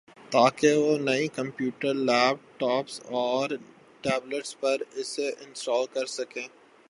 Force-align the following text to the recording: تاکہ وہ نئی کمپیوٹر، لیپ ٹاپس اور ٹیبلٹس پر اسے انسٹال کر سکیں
تاکہ 0.31 0.69
وہ 0.75 0.97
نئی 0.99 1.27
کمپیوٹر، 1.35 1.93
لیپ 2.07 2.37
ٹاپس 2.59 2.95
اور 3.19 3.49
ٹیبلٹس 4.03 4.59
پر 4.59 4.77
اسے 4.95 5.27
انسٹال 5.39 5.85
کر 5.93 6.05
سکیں 6.17 6.47